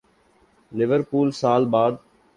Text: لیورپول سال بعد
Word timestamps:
لیورپول 0.71 1.31
سال 1.31 1.65
بعد 1.65 1.93